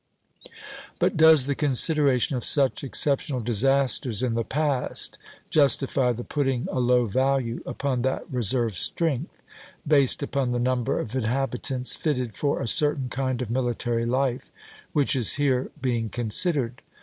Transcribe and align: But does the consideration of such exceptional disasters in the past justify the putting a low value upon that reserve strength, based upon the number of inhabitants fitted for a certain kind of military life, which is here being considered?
But 0.97 1.15
does 1.15 1.45
the 1.45 1.53
consideration 1.53 2.35
of 2.35 2.43
such 2.43 2.83
exceptional 2.83 3.39
disasters 3.39 4.23
in 4.23 4.33
the 4.33 4.43
past 4.43 5.19
justify 5.51 6.11
the 6.11 6.23
putting 6.23 6.67
a 6.71 6.79
low 6.79 7.05
value 7.05 7.61
upon 7.67 8.01
that 8.01 8.23
reserve 8.31 8.75
strength, 8.75 9.39
based 9.87 10.23
upon 10.23 10.53
the 10.53 10.59
number 10.59 10.99
of 10.99 11.13
inhabitants 11.13 11.95
fitted 11.95 12.33
for 12.35 12.63
a 12.63 12.67
certain 12.67 13.09
kind 13.09 13.43
of 13.43 13.51
military 13.51 14.07
life, 14.07 14.49
which 14.91 15.15
is 15.15 15.33
here 15.33 15.69
being 15.79 16.09
considered? 16.09 16.81